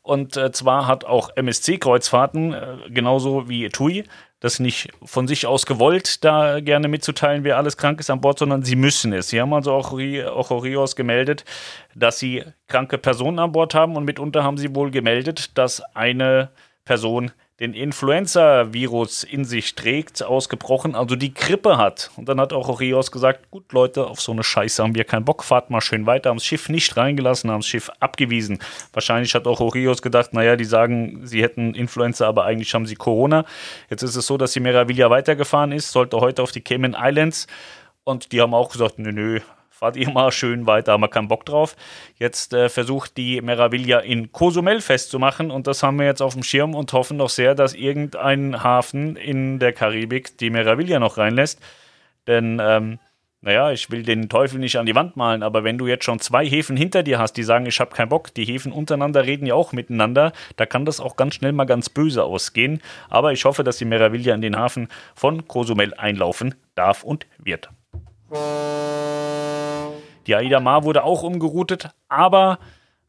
Und 0.01 0.37
äh, 0.37 0.53
zwar 0.53 0.87
hat 0.87 1.03
auch 1.03 1.29
MSC 1.35 1.77
Kreuzfahrten, 1.77 2.53
äh, 2.53 2.77
genauso 2.89 3.49
wie 3.49 3.67
TUI, 3.67 4.05
das 4.45 4.59
nicht 4.59 4.89
von 5.03 5.27
sich 5.27 5.47
aus 5.47 5.65
gewollt, 5.65 6.23
da 6.23 6.59
gerne 6.59 6.87
mitzuteilen, 6.87 7.43
wer 7.43 7.57
alles 7.57 7.77
krank 7.77 7.99
ist 7.99 8.11
an 8.11 8.21
Bord, 8.21 8.37
sondern 8.37 8.61
sie 8.61 8.75
müssen 8.75 9.11
es. 9.11 9.29
Sie 9.29 9.41
haben 9.41 9.53
also 9.53 9.73
auch, 9.73 9.91
auch 9.91 10.63
Rios 10.63 10.95
gemeldet, 10.95 11.45
dass 11.95 12.19
sie 12.19 12.43
kranke 12.67 12.99
Personen 12.99 13.39
an 13.39 13.53
Bord 13.53 13.73
haben 13.73 13.95
und 13.95 14.05
mitunter 14.05 14.43
haben 14.43 14.57
sie 14.57 14.75
wohl 14.75 14.91
gemeldet, 14.91 15.57
dass 15.57 15.81
eine 15.95 16.51
Person 16.85 17.31
den 17.61 17.73
Influenza-Virus 17.73 19.23
in 19.23 19.45
sich 19.45 19.75
trägt, 19.75 20.21
ausgebrochen, 20.21 20.93
also 20.93 21.15
die 21.15 21.33
Grippe 21.33 21.77
hat. 21.77 22.11
Und 22.17 22.27
dann 22.27 22.41
hat 22.41 22.51
auch 22.51 22.81
Rios 22.81 23.11
gesagt, 23.11 23.49
gut 23.49 23.71
Leute, 23.71 24.07
auf 24.07 24.19
so 24.19 24.33
eine 24.33 24.43
Scheiße 24.43 24.83
haben 24.83 24.93
wir 24.93 25.05
keinen 25.05 25.23
Bock, 25.23 25.41
fahrt 25.41 25.69
mal 25.69 25.79
schön 25.79 26.05
weiter, 26.05 26.29
haben 26.29 26.37
das 26.37 26.45
Schiff 26.45 26.67
nicht 26.67 26.97
reingelassen, 26.97 27.49
haben 27.49 27.61
das 27.61 27.67
Schiff 27.67 27.89
abgewiesen. 28.01 28.59
Wahrscheinlich 28.91 29.33
hat 29.35 29.47
auch 29.47 29.61
Rios 29.73 30.01
gedacht, 30.01 30.33
naja, 30.33 30.57
die 30.57 30.65
sagen, 30.65 31.21
sie 31.23 31.41
hätten 31.41 31.73
Influenza, 31.73 32.27
aber 32.27 32.43
eigentlich 32.43 32.73
haben 32.73 32.85
sie 32.85 32.95
Corona. 32.95 33.45
Jetzt 33.89 34.03
ist 34.03 34.17
es 34.17 34.27
so, 34.27 34.37
dass 34.37 34.51
die 34.51 34.59
Meraviglia 34.59 35.09
weitergefahren 35.09 35.71
ist, 35.71 35.91
sollte 35.91 36.19
heute 36.19 36.43
auf 36.43 36.51
die 36.51 36.61
Cayman 36.61 36.95
Islands 36.99 37.47
und 38.03 38.33
die 38.33 38.41
haben 38.41 38.53
auch 38.53 38.69
gesagt, 38.69 38.99
nö, 38.99 39.13
nö, 39.13 39.39
fahrt 39.85 39.97
ihr 39.97 40.09
mal 40.09 40.31
schön 40.31 40.65
weiter, 40.65 40.93
haben 40.93 41.01
wir 41.01 41.09
keinen 41.09 41.27
Bock 41.27 41.45
drauf. 41.45 41.75
Jetzt 42.17 42.53
äh, 42.53 42.69
versucht 42.69 43.17
die 43.17 43.39
Meraviglia 43.39 43.99
in 43.99 44.31
Cozumel 44.31 44.81
festzumachen 44.81 45.51
und 45.51 45.67
das 45.67 45.83
haben 45.83 45.99
wir 45.99 46.07
jetzt 46.07 46.23
auf 46.23 46.33
dem 46.33 46.41
Schirm 46.41 46.73
und 46.73 46.91
hoffen 46.91 47.19
doch 47.19 47.29
sehr, 47.29 47.53
dass 47.53 47.75
irgendein 47.75 48.63
Hafen 48.63 49.15
in 49.15 49.59
der 49.59 49.73
Karibik 49.73 50.39
die 50.39 50.49
Meraviglia 50.49 50.97
noch 50.97 51.19
reinlässt. 51.19 51.59
Denn, 52.25 52.59
ähm, 52.59 52.97
naja, 53.41 53.69
ich 53.69 53.91
will 53.91 54.01
den 54.01 54.27
Teufel 54.27 54.57
nicht 54.57 54.75
an 54.79 54.87
die 54.87 54.95
Wand 54.95 55.17
malen, 55.17 55.43
aber 55.43 55.63
wenn 55.63 55.77
du 55.77 55.85
jetzt 55.85 56.05
schon 56.05 56.19
zwei 56.19 56.47
Häfen 56.47 56.75
hinter 56.75 57.03
dir 57.03 57.19
hast, 57.19 57.33
die 57.33 57.43
sagen, 57.43 57.67
ich 57.67 57.79
habe 57.79 57.93
keinen 57.93 58.09
Bock, 58.09 58.33
die 58.33 58.45
Häfen 58.45 58.71
untereinander 58.71 59.23
reden 59.23 59.45
ja 59.45 59.53
auch 59.53 59.71
miteinander, 59.71 60.31
da 60.55 60.65
kann 60.65 60.85
das 60.85 60.99
auch 60.99 61.15
ganz 61.15 61.35
schnell 61.35 61.51
mal 61.51 61.65
ganz 61.65 61.89
böse 61.89 62.23
ausgehen. 62.23 62.81
Aber 63.07 63.33
ich 63.33 63.45
hoffe, 63.45 63.63
dass 63.63 63.77
die 63.77 63.85
Meraviglia 63.85 64.33
in 64.33 64.41
den 64.41 64.57
Hafen 64.57 64.87
von 65.13 65.47
Cozumel 65.47 65.93
einlaufen 65.93 66.55
darf 66.73 67.03
und 67.03 67.27
wird. 67.37 67.69
Die 70.27 70.35
Aida 70.35 70.59
Mar 70.59 70.83
wurde 70.83 71.03
auch 71.03 71.23
umgeroutet, 71.23 71.89
aber 72.09 72.59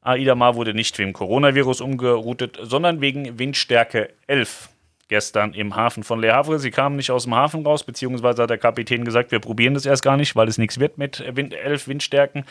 Aida 0.03 0.35
Mar 0.35 0.55
wurde 0.55 0.75
nicht 0.75 0.99
wegen 0.99 1.13
Coronavirus 1.13 1.81
umgeroutet, 1.81 2.59
sondern 2.63 3.01
wegen 3.01 3.39
Windstärke 3.39 4.11
11 4.27 4.69
gestern 5.09 5.55
im 5.55 5.77
Hafen 5.77 6.03
von 6.03 6.21
Le 6.21 6.33
Havre. 6.33 6.59
Sie 6.59 6.71
kamen 6.71 6.97
nicht 6.97 7.11
aus 7.11 7.25
dem 7.25 7.35
Hafen 7.35 7.65
raus, 7.65 7.85
beziehungsweise 7.85 8.43
hat 8.43 8.51
der 8.51 8.59
Kapitän 8.59 9.05
gesagt, 9.05 9.31
wir 9.31 9.39
probieren 9.39 9.75
das 9.75 9.87
erst 9.87 10.03
gar 10.03 10.17
nicht, 10.17 10.35
weil 10.37 10.49
es 10.49 10.59
nichts 10.59 10.81
wird 10.81 10.99
mit 10.99 11.25
Wind, 11.37 11.55
11 11.55 11.89
Windstärken. 11.89 12.45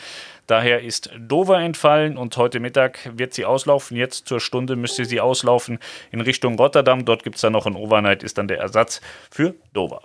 Daher 0.46 0.82
ist 0.82 1.10
Dover 1.18 1.60
entfallen 1.60 2.16
und 2.16 2.36
heute 2.36 2.60
Mittag 2.60 3.10
wird 3.14 3.34
sie 3.34 3.44
auslaufen. 3.44 3.96
Jetzt 3.96 4.26
zur 4.26 4.40
Stunde 4.40 4.76
müsste 4.76 5.04
sie 5.04 5.20
auslaufen 5.20 5.78
in 6.10 6.20
Richtung 6.20 6.56
Rotterdam. 6.56 7.04
Dort 7.04 7.24
gibt 7.24 7.36
es 7.36 7.42
dann 7.42 7.52
noch 7.52 7.66
ein 7.66 7.76
Overnight, 7.76 8.22
ist 8.22 8.38
dann 8.38 8.48
der 8.48 8.58
Ersatz 8.58 9.00
für 9.30 9.54
Dover. 9.72 10.02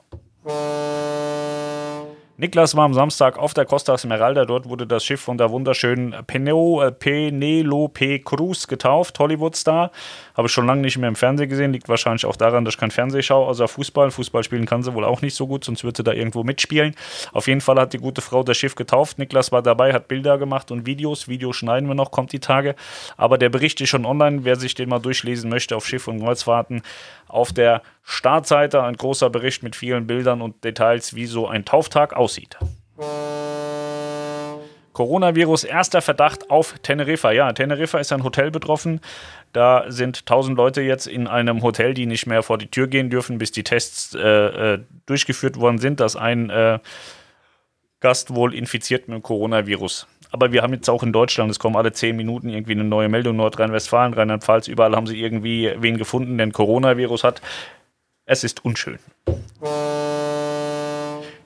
Niklas 2.41 2.75
war 2.75 2.85
am 2.85 2.95
Samstag 2.95 3.37
auf 3.37 3.53
der 3.53 3.65
Costa 3.65 3.95
Smeralda. 3.95 4.45
Dort 4.45 4.67
wurde 4.67 4.87
das 4.87 5.05
Schiff 5.05 5.21
von 5.21 5.37
der 5.37 5.51
wunderschönen 5.51 6.11
äh, 6.13 6.23
Penelope 6.23 8.19
Cruz 8.21 8.65
getauft, 8.65 9.19
Hollywood-Star. 9.19 9.91
Habe 10.35 10.47
ich 10.47 10.51
schon 10.51 10.65
lange 10.65 10.81
nicht 10.81 10.97
mehr 10.97 11.07
im 11.07 11.15
Fernsehen 11.15 11.49
gesehen. 11.49 11.71
Liegt 11.71 11.87
wahrscheinlich 11.87 12.25
auch 12.25 12.35
daran, 12.35 12.65
dass 12.65 12.73
ich 12.73 12.79
kein 12.79 12.89
Fernseh 12.89 13.21
schaue, 13.21 13.45
außer 13.45 13.67
Fußball. 13.67 14.09
Fußball 14.09 14.43
spielen 14.43 14.65
kann 14.65 14.81
sie 14.81 14.91
wohl 14.95 15.05
auch 15.05 15.21
nicht 15.21 15.35
so 15.35 15.45
gut, 15.45 15.63
sonst 15.63 15.83
würde 15.83 15.97
sie 15.97 16.03
da 16.03 16.13
irgendwo 16.13 16.43
mitspielen. 16.43 16.95
Auf 17.31 17.45
jeden 17.45 17.61
Fall 17.61 17.79
hat 17.79 17.93
die 17.93 17.99
gute 17.99 18.21
Frau 18.21 18.41
das 18.41 18.57
Schiff 18.57 18.73
getauft. 18.73 19.19
Niklas 19.19 19.51
war 19.51 19.61
dabei, 19.61 19.93
hat 19.93 20.07
Bilder 20.07 20.39
gemacht 20.39 20.71
und 20.71 20.87
Videos. 20.87 21.27
Videos 21.27 21.57
schneiden 21.57 21.87
wir 21.87 21.93
noch, 21.93 22.09
kommt 22.09 22.31
die 22.31 22.39
Tage. 22.39 22.73
Aber 23.17 23.37
der 23.37 23.49
Bericht 23.49 23.79
ist 23.81 23.89
schon 23.89 24.03
online. 24.03 24.45
Wer 24.45 24.55
sich 24.55 24.73
den 24.73 24.89
mal 24.89 24.97
durchlesen 24.97 25.47
möchte 25.51 25.75
auf 25.75 25.85
Schiff 25.85 26.07
und 26.07 26.19
Kreuzfahrten 26.19 26.81
auf 27.31 27.53
der 27.53 27.81
Startseite 28.03 28.83
ein 28.83 28.95
großer 28.95 29.29
Bericht 29.29 29.63
mit 29.63 29.75
vielen 29.75 30.07
Bildern 30.07 30.41
und 30.41 30.63
Details, 30.63 31.15
wie 31.15 31.25
so 31.25 31.47
ein 31.47 31.65
Tauftag 31.65 32.13
aussieht. 32.13 32.57
Coronavirus, 34.93 35.63
erster 35.63 36.01
Verdacht 36.01 36.49
auf 36.49 36.75
Teneriffa. 36.83 37.31
Ja, 37.31 37.53
Teneriffa 37.53 37.99
ist 37.99 38.11
ein 38.11 38.23
Hotel 38.23 38.51
betroffen. 38.51 38.99
Da 39.53 39.85
sind 39.87 40.19
1000 40.19 40.57
Leute 40.57 40.81
jetzt 40.81 41.07
in 41.07 41.27
einem 41.27 41.61
Hotel, 41.61 41.93
die 41.93 42.05
nicht 42.05 42.27
mehr 42.27 42.43
vor 42.43 42.57
die 42.57 42.67
Tür 42.67 42.87
gehen 42.87 43.09
dürfen, 43.09 43.37
bis 43.37 43.51
die 43.51 43.63
Tests 43.63 44.13
äh, 44.13 44.19
äh, 44.73 44.79
durchgeführt 45.05 45.59
worden 45.59 45.77
sind, 45.77 45.99
dass 45.99 46.15
ein 46.15 46.49
äh, 46.49 46.79
Gast 47.99 48.33
wohl 48.35 48.53
infiziert 48.53 49.07
mit 49.07 49.15
dem 49.15 49.23
Coronavirus. 49.23 50.07
Aber 50.31 50.53
wir 50.53 50.63
haben 50.63 50.73
jetzt 50.73 50.89
auch 50.89 51.03
in 51.03 51.11
Deutschland, 51.11 51.51
es 51.51 51.59
kommen 51.59 51.75
alle 51.75 51.91
10 51.91 52.15
Minuten 52.15 52.49
irgendwie 52.49 52.71
eine 52.71 52.85
neue 52.85 53.09
Meldung, 53.09 53.35
Nordrhein-Westfalen, 53.35 54.13
Rheinland-Pfalz, 54.13 54.69
überall 54.69 54.95
haben 54.95 55.05
sie 55.05 55.19
irgendwie 55.19 55.73
wen 55.77 55.97
gefunden, 55.97 56.37
der 56.37 56.47
ein 56.47 56.53
Coronavirus 56.53 57.25
hat. 57.25 57.41
Es 58.25 58.45
ist 58.45 58.63
unschön. 58.63 58.97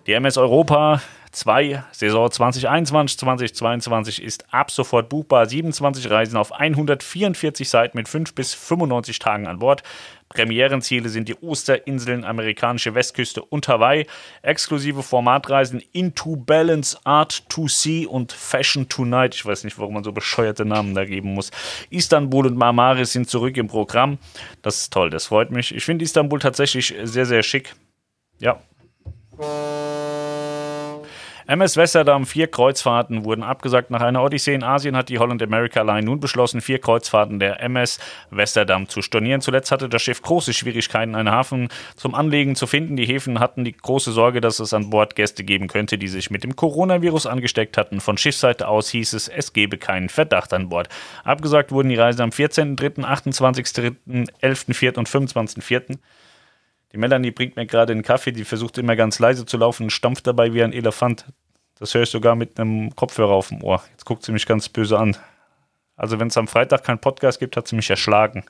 Die 0.05 0.13
MS 0.13 0.37
Europa 0.37 1.01
2 1.35 1.83
Saison 1.91 2.31
2021, 2.31 3.17
2022 3.17 4.23
ist 4.23 4.45
ab 4.53 4.71
sofort 4.71 5.09
buchbar. 5.09 5.45
27 5.45 6.09
Reisen 6.09 6.37
auf 6.37 6.53
144 6.53 7.67
Seiten 7.67 7.97
mit 7.97 8.07
5 8.07 8.33
bis 8.33 8.53
95 8.53 9.19
Tagen 9.19 9.45
an 9.45 9.59
Bord. 9.59 9.83
Premierenziele 10.29 11.09
sind 11.09 11.27
die 11.27 11.35
Osterinseln, 11.35 12.23
amerikanische 12.23 12.95
Westküste 12.95 13.43
und 13.43 13.67
Hawaii. 13.67 14.07
Exklusive 14.43 15.03
Formatreisen 15.03 15.83
Into 15.91 16.37
Balance, 16.37 16.97
Art 17.03 17.47
to 17.49 17.67
See 17.67 18.05
und 18.05 18.31
Fashion 18.31 18.87
Tonight. 18.87 19.35
Ich 19.35 19.45
weiß 19.45 19.65
nicht, 19.65 19.77
warum 19.77 19.93
man 19.95 20.05
so 20.05 20.13
bescheuerte 20.13 20.63
Namen 20.63 20.95
da 20.95 21.03
geben 21.03 21.33
muss. 21.33 21.51
Istanbul 21.89 22.47
und 22.47 22.57
Marmaris 22.57 23.11
sind 23.11 23.29
zurück 23.29 23.57
im 23.57 23.67
Programm. 23.67 24.19
Das 24.61 24.83
ist 24.83 24.93
toll, 24.93 25.09
das 25.09 25.27
freut 25.27 25.51
mich. 25.51 25.75
Ich 25.75 25.83
finde 25.83 26.05
Istanbul 26.05 26.39
tatsächlich 26.39 26.95
sehr, 27.03 27.25
sehr 27.25 27.43
schick. 27.43 27.75
Ja. 28.39 28.61
MS 31.47 31.77
Westerdam, 31.77 32.25
vier 32.25 32.47
Kreuzfahrten 32.47 33.23
wurden 33.23 33.43
abgesagt. 33.43 33.91
Nach 33.91 34.01
einer 34.01 34.23
Odyssee 34.23 34.55
in 34.55 34.63
Asien 34.63 34.97
hat 34.97 35.09
die 35.09 35.19
Holland 35.19 35.43
America 35.43 35.83
Line 35.83 36.07
nun 36.07 36.19
beschlossen, 36.19 36.59
vier 36.59 36.79
Kreuzfahrten 36.79 37.37
der 37.37 37.61
MS 37.61 37.99
Westerdam 38.31 38.89
zu 38.89 39.03
stornieren. 39.03 39.41
Zuletzt 39.41 39.71
hatte 39.71 39.87
das 39.87 40.01
Schiff 40.01 40.23
große 40.23 40.53
Schwierigkeiten, 40.53 41.13
einen 41.13 41.29
Hafen 41.29 41.69
zum 41.95 42.15
Anlegen 42.15 42.55
zu 42.55 42.65
finden. 42.65 42.95
Die 42.95 43.05
Häfen 43.05 43.39
hatten 43.39 43.63
die 43.63 43.77
große 43.77 44.11
Sorge, 44.11 44.41
dass 44.41 44.59
es 44.59 44.73
an 44.73 44.89
Bord 44.89 45.15
Gäste 45.15 45.43
geben 45.43 45.67
könnte, 45.67 45.99
die 45.99 46.07
sich 46.07 46.31
mit 46.31 46.43
dem 46.43 46.55
Coronavirus 46.55 47.27
angesteckt 47.27 47.77
hatten. 47.77 48.01
Von 48.01 48.17
Schiffsseite 48.17 48.67
aus 48.67 48.89
hieß 48.89 49.13
es, 49.13 49.27
es 49.27 49.53
gebe 49.53 49.77
keinen 49.77 50.09
Verdacht 50.09 50.51
an 50.51 50.69
Bord. 50.69 50.89
Abgesagt 51.23 51.71
wurden 51.71 51.89
die 51.89 51.95
Reisen 51.95 52.21
am 52.21 52.31
14.03., 52.31 53.03
28.03., 53.03 54.29
11.04. 54.41 54.97
und 54.97 55.07
25.04. 55.07 55.99
Die 56.95 56.99
Melanie 57.01 57.31
bringt 57.31 57.57
mir 57.57 57.65
gerade 57.65 57.91
einen 57.91 58.03
Kaffee, 58.03 58.31
die 58.31 58.45
versucht 58.45 58.77
immer 58.77 58.95
ganz 58.95 59.19
leise 59.19 59.45
zu 59.45 59.57
laufen 59.57 59.83
und 59.83 59.89
stampft 59.89 60.27
dabei 60.27 60.53
wie 60.53 60.63
ein 60.63 60.71
Elefant. 60.71 61.25
Das 61.77 61.93
höre 61.93 62.03
ich 62.03 62.09
sogar 62.09 62.37
mit 62.37 62.57
einem 62.57 62.95
Kopfhörer 62.95 63.33
auf 63.33 63.49
dem 63.49 63.61
Ohr. 63.61 63.83
Jetzt 63.91 64.05
guckt 64.05 64.23
sie 64.23 64.31
mich 64.31 64.45
ganz 64.45 64.69
böse 64.69 64.97
an. 64.97 65.17
Also 65.97 66.21
wenn 66.21 66.29
es 66.29 66.37
am 66.37 66.47
Freitag 66.47 66.85
keinen 66.85 66.99
Podcast 66.99 67.39
gibt, 67.39 67.57
hat 67.57 67.67
sie 67.67 67.75
mich 67.75 67.89
erschlagen. 67.89 68.45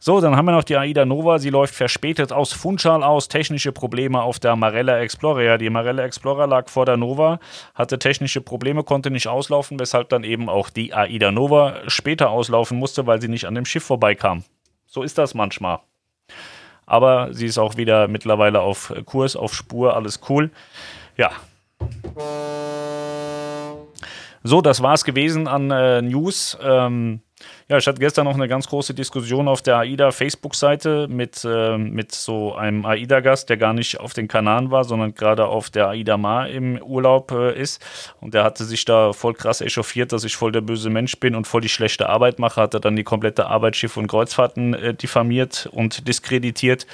So, 0.00 0.20
dann 0.20 0.36
haben 0.36 0.46
wir 0.46 0.50
noch 0.50 0.64
die 0.64 0.76
AIDA 0.76 1.04
Nova. 1.04 1.38
Sie 1.38 1.50
läuft 1.50 1.76
verspätet 1.76 2.32
aus 2.32 2.52
Funchal 2.52 3.04
aus. 3.04 3.28
Technische 3.28 3.70
Probleme 3.70 4.20
auf 4.20 4.40
der 4.40 4.56
Marella 4.56 4.98
Explorer. 4.98 5.42
Ja, 5.42 5.58
die 5.58 5.70
Marella 5.70 6.02
Explorer 6.02 6.48
lag 6.48 6.68
vor 6.68 6.86
der 6.86 6.96
Nova, 6.96 7.38
hatte 7.72 8.00
technische 8.00 8.40
Probleme, 8.40 8.82
konnte 8.82 9.12
nicht 9.12 9.28
auslaufen, 9.28 9.78
weshalb 9.78 10.08
dann 10.08 10.24
eben 10.24 10.48
auch 10.48 10.70
die 10.70 10.92
AIDA 10.92 11.30
Nova 11.30 11.82
später 11.86 12.30
auslaufen 12.30 12.80
musste, 12.80 13.06
weil 13.06 13.20
sie 13.20 13.28
nicht 13.28 13.46
an 13.46 13.54
dem 13.54 13.64
Schiff 13.64 13.84
vorbeikam. 13.84 14.42
So 14.94 15.02
ist 15.02 15.18
das 15.18 15.34
manchmal. 15.34 15.80
Aber 16.86 17.34
sie 17.34 17.46
ist 17.46 17.58
auch 17.58 17.76
wieder 17.76 18.06
mittlerweile 18.06 18.60
auf 18.60 18.94
Kurs, 19.06 19.34
auf 19.34 19.52
Spur, 19.52 19.96
alles 19.96 20.20
cool. 20.28 20.52
Ja. 21.16 21.32
So, 24.44 24.60
das 24.60 24.84
war 24.84 24.94
es 24.94 25.02
gewesen 25.02 25.48
an 25.48 25.72
äh, 25.72 26.00
News. 26.00 26.56
Ähm, 26.62 27.22
ja, 27.68 27.78
ich 27.78 27.86
hatte 27.86 27.98
gestern 27.98 28.26
noch 28.26 28.34
eine 28.34 28.46
ganz 28.46 28.68
große 28.68 28.92
Diskussion 28.92 29.48
auf 29.48 29.62
der 29.62 29.78
AIDA 29.78 30.10
Facebook-Seite 30.10 31.08
mit, 31.08 31.44
äh, 31.44 31.78
mit 31.78 32.12
so 32.12 32.54
einem 32.54 32.84
AIDA-Gast, 32.84 33.48
der 33.48 33.56
gar 33.56 33.72
nicht 33.72 34.00
auf 34.00 34.12
den 34.12 34.28
Kanaren 34.28 34.70
war, 34.70 34.84
sondern 34.84 35.14
gerade 35.14 35.46
auf 35.46 35.70
der 35.70 35.88
AIDA 35.88 36.18
Mar 36.18 36.48
im 36.48 36.76
Urlaub 36.82 37.32
äh, 37.32 37.58
ist. 37.58 37.82
Und 38.20 38.34
der 38.34 38.44
hatte 38.44 38.64
sich 38.64 38.84
da 38.84 39.14
voll 39.14 39.32
krass 39.32 39.62
echauffiert, 39.62 40.12
dass 40.12 40.24
ich 40.24 40.36
voll 40.36 40.52
der 40.52 40.60
böse 40.60 40.90
Mensch 40.90 41.18
bin 41.18 41.34
und 41.34 41.46
voll 41.46 41.62
die 41.62 41.70
schlechte 41.70 42.08
Arbeit 42.08 42.38
mache. 42.38 42.60
Hat 42.60 42.74
er 42.74 42.80
dann 42.80 42.96
die 42.96 43.04
komplette 43.04 43.46
Arbeit 43.46 43.76
Schiff 43.76 43.96
und 43.96 44.08
Kreuzfahrten 44.08 44.74
äh, 44.74 44.94
diffamiert 44.94 45.68
und 45.72 46.06
diskreditiert 46.06 46.86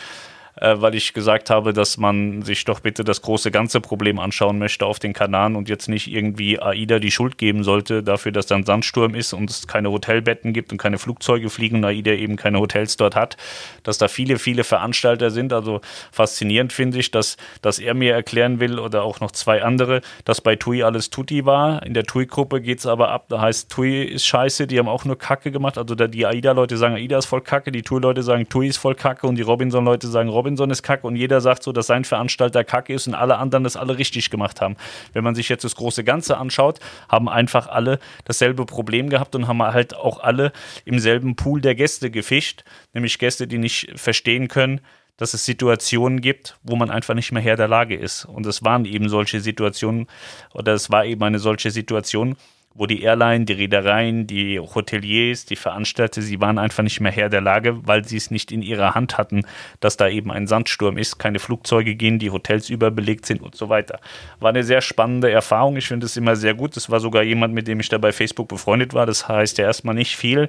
äh, 0.61 0.81
weil 0.81 0.95
ich 0.95 1.13
gesagt 1.15 1.51
habe, 1.51 1.73
dass 1.73 1.97
man 1.97 2.43
sich 2.43 2.65
doch 2.65 2.81
bitte 2.81 3.03
das 3.03 3.23
große 3.23 3.51
ganze 3.51 3.81
Problem 3.81 4.19
anschauen 4.19 4.59
möchte 4.59 4.87
auf 4.87 4.99
den 4.99 5.13
Kanaren 5.13 5.57
und 5.57 5.69
jetzt 5.69 5.89
nicht 5.89 6.07
irgendwie 6.07 6.61
AIDA 6.61 6.99
die 6.99 7.11
Schuld 7.11 7.39
geben 7.39 7.65
sollte 7.65 8.03
dafür, 8.03 8.31
dass 8.33 8.47
dann 8.47 8.65
Sandsturm 8.65 9.15
ist 9.15 9.33
und 9.33 9.51
es 9.51 9.67
keine 9.67 9.91
Hotelbetten 9.91 10.53
gibt 10.53 10.71
und 10.73 10.79
keine 10.79 10.99
Flugzeuge 10.99 11.51
fliegen 11.51 11.77
und 11.77 11.85
AIDA 11.85 12.13
eben 12.13 12.37
keine 12.37 12.61
Hotels 12.61 12.97
dort 12.97 13.17
hat, 13.17 13.37
dass 13.83 13.99
da 13.99 14.09
viele, 14.09 14.39
viele 14.39 14.65
Veranstalter 14.65 15.31
sind. 15.31 15.53
Also 15.53 15.81
faszinierend 16.13 16.73
finde 16.73 16.99
ich, 16.99 17.11
dass, 17.11 17.37
dass 17.63 17.79
er 17.79 17.95
mir 17.95 18.13
erklären 18.13 18.61
will 18.61 18.79
oder 18.79 19.03
auch 19.03 19.21
noch 19.21 19.31
zwei 19.31 19.63
andere, 19.63 20.03
dass 20.25 20.41
bei 20.41 20.57
TUI 20.57 20.83
alles 20.83 21.11
Tutti 21.11 21.47
war. 21.47 21.83
In 21.85 21.95
der 21.95 22.05
TUI-Gruppe 22.05 22.61
geht 22.61 22.81
es 22.81 22.87
aber 22.87 23.11
ab, 23.11 23.27
da 23.29 23.41
heißt 23.41 23.71
TUI 23.71 24.03
ist 24.03 24.27
scheiße, 24.27 24.67
die 24.67 24.79
haben 24.79 24.89
auch 24.89 25.07
nur 25.07 25.17
Kacke 25.17 25.51
gemacht. 25.51 25.79
Also 25.79 25.95
da 25.95 26.07
die 26.07 26.27
AIDA-Leute 26.27 26.77
sagen, 26.77 26.97
AIDA 26.97 27.19
ist 27.19 27.27
voll 27.27 27.41
Kacke, 27.41 27.73
die 27.73 27.83
TUI-Leute 27.83 28.23
sagen, 28.23 28.49
TUI 28.49 28.69
ist 28.69 28.77
voll 28.77 28.95
Kacke 28.95 29.27
und 29.27 29.37
die 29.37 29.43
Robinson-Leute 29.43 30.07
sagen, 30.09 30.29
Robinson 30.29 30.50
Robinson 30.51 30.71
ist 30.71 30.83
kacke 30.83 31.07
und 31.07 31.15
jeder 31.15 31.41
sagt 31.41 31.63
so, 31.63 31.71
dass 31.71 31.87
sein 31.87 32.05
Veranstalter 32.05 32.65
kacke 32.65 32.93
ist 32.93 33.07
und 33.07 33.15
alle 33.15 33.39
anderen 33.39 33.63
das 33.63 33.77
alle 33.77 33.99
richtig 33.99 34.31
gemacht 34.31 34.61
haben. 34.61 34.77
Wenn 35.13 35.23
man 35.23 35.37
sich 35.37 35.49
jetzt 35.49 35.63
das 35.63 35.77
große 35.77 36.03
Ganze 36.03 36.39
anschaut, 36.39 36.81
haben 37.09 37.29
einfach 37.29 37.69
alle 37.69 38.01
dasselbe 38.25 38.67
Problem 38.67 39.11
gehabt 39.11 39.37
und 39.37 39.47
haben 39.47 39.63
halt 39.63 39.95
auch 39.95 40.19
alle 40.19 40.53
im 40.85 40.99
selben 40.99 41.37
Pool 41.37 41.61
der 41.61 41.77
Gäste 41.77 42.11
gefischt, 42.11 42.65
nämlich 42.95 43.21
Gäste, 43.21 43.47
die 43.47 43.59
nicht 43.59 43.93
verstehen 43.95 44.49
können, 44.49 44.81
dass 45.17 45.35
es 45.35 45.45
Situationen 45.45 46.21
gibt, 46.21 46.57
wo 46.65 46.75
man 46.75 46.91
einfach 46.91 47.15
nicht 47.15 47.31
mehr 47.31 47.43
Herr 47.43 47.57
der 47.57 47.69
Lage 47.69 47.95
ist. 47.95 48.25
Und 48.25 48.45
es 48.45 48.65
waren 48.65 48.85
eben 48.87 49.09
solche 49.09 49.39
Situationen, 49.39 50.09
oder 50.53 50.73
es 50.73 50.91
war 50.91 51.05
eben 51.05 51.23
eine 51.23 51.39
solche 51.39 51.71
Situation, 51.71 52.37
wo 52.81 52.87
die 52.87 53.03
Airline, 53.03 53.45
die 53.45 53.53
Reedereien, 53.53 54.27
die 54.27 54.59
Hoteliers, 54.59 55.45
die 55.45 55.57
Veranstalter, 55.57 56.23
sie 56.23 56.41
waren 56.41 56.57
einfach 56.57 56.83
nicht 56.83 56.99
mehr 57.01 57.13
Herr 57.13 57.29
der 57.29 57.43
Lage, 57.43 57.87
weil 57.87 58.07
sie 58.07 58.17
es 58.17 58.31
nicht 58.31 58.51
in 58.51 58.63
ihrer 58.63 58.95
Hand 58.95 59.19
hatten, 59.19 59.43
dass 59.81 59.99
da 59.99 60.09
eben 60.09 60.33
ein 60.33 60.47
Sandsturm 60.47 60.97
ist, 60.97 61.19
keine 61.19 61.41
Flugzeuge 61.41 61.95
gehen, 61.95 62.19
die 62.19 62.31
Hotels 62.31 62.71
überbelegt 62.71 63.27
sind 63.27 63.43
und 63.43 63.55
so 63.55 63.69
weiter. 63.69 64.01
War 64.39 64.49
eine 64.49 64.65
sehr 64.65 64.81
spannende 64.81 65.31
Erfahrung. 65.31 65.77
Ich 65.77 65.89
finde 65.89 66.07
es 66.07 66.17
immer 66.17 66.37
sehr 66.37 66.55
gut. 66.55 66.75
Das 66.75 66.89
war 66.89 67.01
sogar 67.01 67.23
jemand, 67.23 67.53
mit 67.53 67.69
dem 67.69 67.81
ich 67.81 67.91
da 67.91 67.99
bei 67.99 68.13
Facebook 68.13 68.49
befreundet 68.49 68.95
war. 68.95 69.05
Das 69.05 69.29
heißt 69.29 69.59
ja 69.59 69.67
erstmal 69.67 69.95
nicht 69.95 70.17
viel 70.17 70.49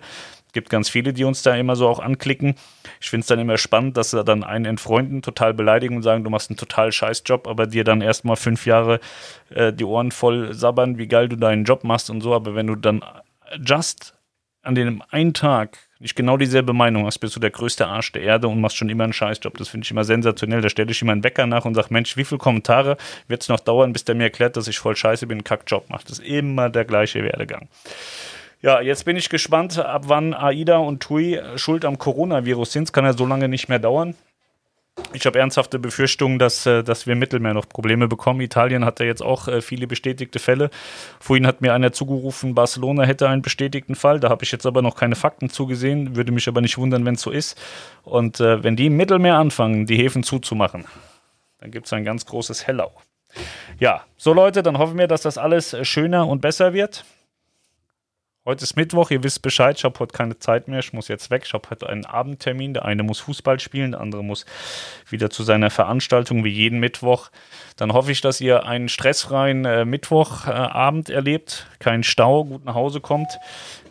gibt 0.53 0.69
ganz 0.69 0.89
viele, 0.89 1.13
die 1.13 1.23
uns 1.23 1.43
da 1.43 1.55
immer 1.55 1.75
so 1.75 1.87
auch 1.87 1.99
anklicken. 1.99 2.55
Ich 2.99 3.09
finde 3.09 3.21
es 3.21 3.27
dann 3.27 3.39
immer 3.39 3.57
spannend, 3.57 3.97
dass 3.97 4.11
sie 4.11 4.23
dann 4.23 4.43
einen 4.43 4.65
entfreunden, 4.65 5.21
total 5.21 5.53
beleidigen 5.53 5.95
und 5.95 6.03
sagen, 6.03 6.23
du 6.23 6.29
machst 6.29 6.49
einen 6.49 6.57
total 6.57 6.91
scheiß 6.91 7.23
Job, 7.25 7.47
aber 7.47 7.67
dir 7.67 7.83
dann 7.83 8.01
erstmal 8.01 8.35
fünf 8.35 8.65
Jahre 8.65 8.99
äh, 9.49 9.71
die 9.73 9.85
Ohren 9.85 10.11
voll 10.11 10.53
sabbern, 10.53 10.97
wie 10.97 11.07
geil 11.07 11.29
du 11.29 11.35
deinen 11.35 11.63
Job 11.63 11.83
machst 11.83 12.09
und 12.09 12.21
so. 12.21 12.33
Aber 12.33 12.55
wenn 12.55 12.67
du 12.67 12.75
dann 12.75 13.03
just 13.63 14.15
an 14.63 14.75
dem 14.75 15.01
einen 15.09 15.33
Tag 15.33 15.77
nicht 15.99 16.15
genau 16.15 16.35
dieselbe 16.35 16.73
Meinung 16.73 17.05
hast, 17.05 17.19
bist 17.19 17.35
du 17.35 17.39
der 17.39 17.51
größte 17.51 17.87
Arsch 17.87 18.11
der 18.11 18.23
Erde 18.23 18.47
und 18.47 18.59
machst 18.59 18.77
schon 18.77 18.89
immer 18.89 19.03
einen 19.03 19.13
Scheißjob. 19.13 19.55
Das 19.57 19.69
finde 19.69 19.85
ich 19.85 19.91
immer 19.91 20.03
sensationell. 20.03 20.61
Da 20.61 20.69
stelle 20.69 20.91
ich 20.91 21.01
immer 21.01 21.11
einen 21.11 21.23
Wecker 21.23 21.45
nach 21.45 21.65
und 21.65 21.75
sage, 21.75 21.87
Mensch, 21.91 22.17
wie 22.17 22.25
viele 22.25 22.39
Kommentare 22.39 22.97
wird 23.27 23.43
es 23.43 23.49
noch 23.49 23.59
dauern, 23.59 23.93
bis 23.93 24.03
der 24.03 24.15
mir 24.15 24.23
erklärt, 24.23 24.57
dass 24.57 24.67
ich 24.67 24.79
voll 24.79 24.95
scheiße 24.95 25.27
bin, 25.27 25.37
einen 25.37 25.43
Kackjob 25.43 25.89
macht. 25.89 26.09
Das 26.09 26.19
ist 26.19 26.25
immer 26.25 26.69
der 26.69 26.85
gleiche 26.85 27.23
Werdegang. 27.23 27.69
Ja, 28.61 28.79
jetzt 28.79 29.05
bin 29.05 29.17
ich 29.17 29.29
gespannt, 29.29 29.79
ab 29.79 30.03
wann 30.05 30.35
AIDA 30.35 30.77
und 30.77 31.01
TUI 31.01 31.41
schuld 31.55 31.83
am 31.83 31.97
Coronavirus 31.97 32.71
sind. 32.71 32.83
Es 32.83 32.93
kann 32.93 33.05
ja 33.05 33.13
so 33.13 33.25
lange 33.25 33.47
nicht 33.47 33.69
mehr 33.69 33.79
dauern. 33.79 34.15
Ich 35.13 35.25
habe 35.25 35.39
ernsthafte 35.39 35.79
Befürchtungen, 35.79 36.37
dass, 36.37 36.65
äh, 36.65 36.83
dass 36.83 37.07
wir 37.07 37.13
im 37.13 37.19
Mittelmeer 37.19 37.53
noch 37.53 37.67
Probleme 37.67 38.07
bekommen. 38.07 38.41
Italien 38.41 38.85
hat 38.85 38.99
ja 38.99 39.05
jetzt 39.07 39.23
auch 39.23 39.47
äh, 39.47 39.61
viele 39.61 39.87
bestätigte 39.87 40.37
Fälle. 40.37 40.69
Vorhin 41.19 41.47
hat 41.47 41.61
mir 41.61 41.73
einer 41.73 41.91
zugerufen, 41.91 42.53
Barcelona 42.53 43.03
hätte 43.03 43.27
einen 43.27 43.41
bestätigten 43.41 43.95
Fall. 43.95 44.19
Da 44.19 44.29
habe 44.29 44.43
ich 44.43 44.51
jetzt 44.51 44.65
aber 44.65 44.81
noch 44.81 44.95
keine 44.95 45.15
Fakten 45.15 45.49
zugesehen. 45.49 46.15
Würde 46.15 46.31
mich 46.31 46.47
aber 46.47 46.61
nicht 46.61 46.77
wundern, 46.77 47.03
wenn 47.05 47.15
es 47.15 47.21
so 47.21 47.31
ist. 47.31 47.59
Und 48.03 48.39
äh, 48.41 48.63
wenn 48.63 48.75
die 48.75 48.87
im 48.87 48.97
Mittelmeer 48.97 49.37
anfangen, 49.37 49.87
die 49.87 49.97
Häfen 49.97 50.23
zuzumachen, 50.23 50.85
dann 51.59 51.71
gibt 51.71 51.87
es 51.87 51.93
ein 51.93 52.03
ganz 52.03 52.25
großes 52.25 52.67
Hellau. 52.67 52.91
Ja, 53.79 54.03
so 54.17 54.33
Leute, 54.33 54.61
dann 54.61 54.77
hoffen 54.77 54.99
wir, 54.99 55.07
dass 55.07 55.21
das 55.21 55.37
alles 55.37 55.75
schöner 55.87 56.27
und 56.27 56.41
besser 56.41 56.73
wird. 56.73 57.05
Heute 58.43 58.63
ist 58.63 58.75
Mittwoch, 58.75 59.11
ihr 59.11 59.23
wisst 59.23 59.43
Bescheid, 59.43 59.77
ich 59.77 59.83
habe 59.83 59.99
heute 59.99 60.13
keine 60.13 60.39
Zeit 60.39 60.67
mehr, 60.67 60.79
ich 60.79 60.93
muss 60.93 61.07
jetzt 61.09 61.29
weg. 61.29 61.43
Ich 61.45 61.53
habe 61.53 61.69
heute 61.69 61.87
einen 61.87 62.05
Abendtermin. 62.07 62.73
Der 62.73 62.85
eine 62.85 63.03
muss 63.03 63.19
Fußball 63.19 63.59
spielen, 63.59 63.91
der 63.91 64.01
andere 64.01 64.23
muss 64.23 64.47
wieder 65.07 65.29
zu 65.29 65.43
seiner 65.43 65.69
Veranstaltung 65.69 66.43
wie 66.43 66.49
jeden 66.49 66.79
Mittwoch. 66.79 67.29
Dann 67.77 67.93
hoffe 67.93 68.11
ich, 68.11 68.21
dass 68.21 68.41
ihr 68.41 68.65
einen 68.65 68.89
stressfreien 68.89 69.65
äh, 69.65 69.85
Mittwochabend 69.85 71.11
äh, 71.11 71.13
erlebt, 71.13 71.67
keinen 71.77 72.01
Stau, 72.01 72.45
gut 72.45 72.65
nach 72.65 72.73
Hause 72.73 72.99
kommt, 72.99 73.37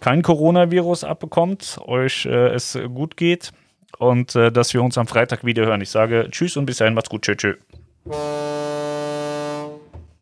kein 0.00 0.22
Coronavirus 0.22 1.04
abbekommt, 1.04 1.78
euch 1.86 2.26
äh, 2.26 2.48
es 2.48 2.76
gut 2.92 3.16
geht 3.16 3.52
und 3.98 4.34
äh, 4.34 4.50
dass 4.50 4.74
wir 4.74 4.82
uns 4.82 4.98
am 4.98 5.06
Freitag 5.06 5.44
wieder 5.44 5.64
hören. 5.64 5.80
Ich 5.80 5.90
sage 5.90 6.26
Tschüss 6.28 6.56
und 6.56 6.66
bis 6.66 6.78
dahin, 6.78 6.94
macht's 6.94 7.08
gut. 7.08 7.22
Tschö, 7.22 7.36
tschö. 7.36 7.54